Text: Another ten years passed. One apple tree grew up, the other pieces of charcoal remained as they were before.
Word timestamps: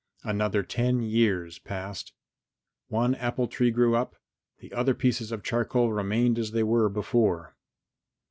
Another 0.23 0.63
ten 0.63 1.03
years 1.03 1.59
passed. 1.59 2.11
One 2.87 3.13
apple 3.13 3.47
tree 3.47 3.69
grew 3.69 3.95
up, 3.95 4.15
the 4.57 4.73
other 4.73 4.95
pieces 4.95 5.31
of 5.31 5.43
charcoal 5.43 5.93
remained 5.93 6.39
as 6.39 6.53
they 6.53 6.63
were 6.63 6.89
before. 6.89 7.55